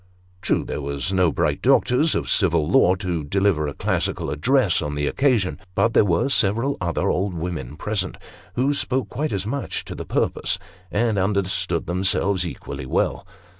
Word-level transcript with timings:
True, 0.41 0.63
there 0.65 0.81
was 0.81 1.13
no 1.13 1.31
bright 1.31 1.61
doctor 1.61 1.97
of 1.99 2.27
civil 2.27 2.67
law 2.67 2.95
to 2.95 3.23
deliver 3.23 3.67
a 3.67 3.75
classical 3.75 4.31
address 4.31 4.81
on 4.81 4.95
the 4.95 5.05
occasion; 5.05 5.59
but 5.75 5.93
there 5.93 6.03
were 6.03 6.27
several 6.27 6.75
other 6.81 7.11
old 7.11 7.35
women 7.35 7.77
present, 7.77 8.17
who 8.55 8.73
spoke 8.73 9.09
quite 9.09 9.31
as 9.31 9.45
much 9.45 9.85
to 9.85 9.93
the 9.93 10.03
purpose, 10.07 10.57
and 10.89 11.19
understood 11.19 11.85
themselves 11.85 12.47
equally 12.47 12.87
well. 12.87 13.27